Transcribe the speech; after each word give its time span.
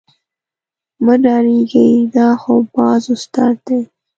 مه 1.03 1.15
ډارېږئ 1.23 1.91
دا 2.15 2.27
خو 2.41 2.55
باز 2.73 3.03
استاد 3.15 3.55
دی. 3.67 3.81